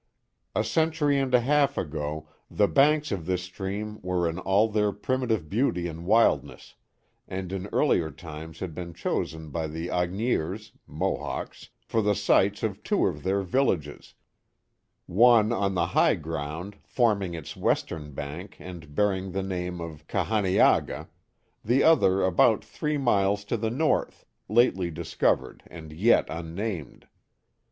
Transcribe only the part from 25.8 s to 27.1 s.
yet unnamed.